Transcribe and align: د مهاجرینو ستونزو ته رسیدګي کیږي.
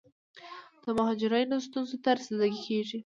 د 0.83 0.85
مهاجرینو 0.97 1.55
ستونزو 1.67 1.95
ته 2.03 2.09
رسیدګي 2.19 2.59
کیږي. 2.67 2.97